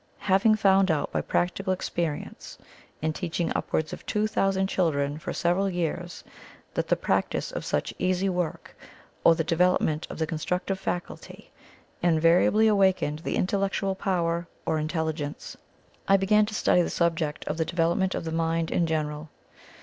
Having 0.25 0.55
found 0.55 0.89
out 0.89 1.11
by 1.11 1.21
practical 1.21 1.71
experience, 1.71 2.57
in 3.03 3.13
teaching 3.13 3.51
upwards 3.55 3.93
of 3.93 4.03
two 4.07 4.25
thousand 4.25 4.65
children 4.65 5.19
for 5.19 5.31
several 5.31 5.69
years, 5.69 6.23
that 6.73 6.87
the 6.87 6.95
practice 6.95 7.51
of 7.51 7.63
such 7.63 7.93
easy 7.99 8.27
work, 8.27 8.75
or 9.23 9.35
the 9.35 9.43
development 9.43 10.07
of 10.09 10.17
the 10.17 10.25
constructive 10.25 10.79
faculty, 10.79 11.51
invariably 12.01 12.65
awakened 12.65 13.19
the 13.19 13.35
intellectual 13.35 13.93
power 13.93 14.47
or 14.65 14.79
intelligence, 14.79 15.55
I 16.07 16.17
began 16.17 16.47
to 16.47 16.55
study 16.55 16.81
the 16.81 16.89
subject 16.89 17.45
of 17.45 17.57
the 17.57 17.63
development 17.65 18.15
of 18.15 18.23
the 18.25 18.31
mind 18.31 18.71
in 18.71 18.87
general. 18.87 19.29